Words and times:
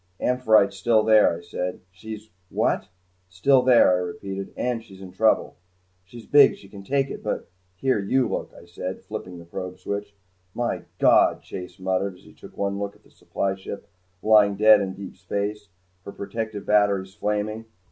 "'Amphitrite's' 0.19 0.77
still 0.77 1.03
there," 1.03 1.37
I 1.37 1.41
said. 1.41 1.79
"She's 1.91 2.31
what?" 2.49 2.87
"Still 3.29 3.61
there," 3.61 3.91
I 3.91 3.97
repeated. 3.97 4.51
"And 4.57 4.83
she's 4.83 4.99
in 4.99 5.11
trouble." 5.11 5.57
"She's 6.05 6.25
big. 6.25 6.55
She 6.55 6.69
can 6.69 6.81
take 6.83 7.11
it 7.11 7.21
but" 7.21 7.51
"Here, 7.75 7.99
you 7.99 8.27
look," 8.27 8.51
I 8.59 8.65
said, 8.65 9.03
flipping 9.03 9.37
the 9.37 9.45
probe 9.45 9.77
switch. 9.77 10.15
"My 10.55 10.85
God!" 10.97 11.43
Chase 11.43 11.77
muttered 11.77 12.15
as 12.17 12.23
he 12.23 12.33
took 12.33 12.57
one 12.57 12.79
look 12.79 12.95
at 12.95 13.03
the 13.03 13.11
supply 13.11 13.53
ship 13.53 13.87
lying 14.23 14.55
dead 14.55 14.81
in 14.81 15.13
space, 15.13 15.69
her 16.03 16.11
protective 16.11 16.65
batteries 16.65 17.13
flaming. 17.13 17.65